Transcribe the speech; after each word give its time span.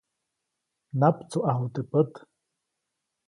Naptsuʼaju 0.99 1.67
teʼ 1.73 1.85
pät. 1.91 2.11